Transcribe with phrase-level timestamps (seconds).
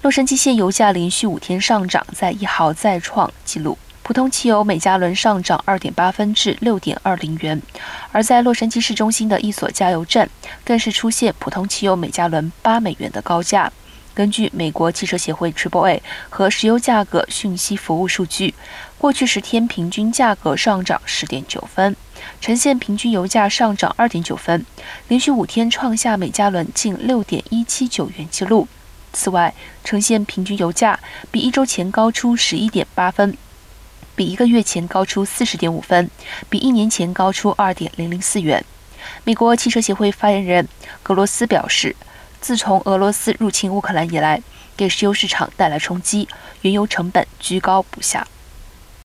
[0.00, 3.76] 洛杉矶县油价连续五天上涨，在一号再创纪录。
[4.04, 7.60] 普通汽油每加仑上涨二点八分至六点二零元，
[8.12, 10.30] 而在洛杉矶市中心的一所加油站，
[10.64, 13.72] 更是出现普通汽油每加仑八美元的高价。
[14.14, 18.54] 根据美国汽车协会 （Triple A） 和石油价格讯息服务数据，
[18.98, 21.96] 过去十天平均价格上涨十点九分，
[22.40, 24.64] 呈现平均油价上涨二点九分，
[25.08, 28.68] 连续五天创下每加仑近六点一七九元纪录。
[29.12, 29.54] 此外，
[29.84, 30.98] 呈现平均油价
[31.30, 33.36] 比一周前高出十一点八分。
[34.14, 36.10] 比一个月前高出四十点五分，
[36.50, 38.64] 比一年前高出二点零零四元。
[39.22, 40.68] 美国汽车协会发言人
[41.02, 41.94] 格罗斯表示，
[42.40, 44.42] 自从俄罗斯入侵乌克兰以来，
[44.76, 46.28] 给石油市场带来冲击，
[46.62, 48.26] 原油成本居高不下。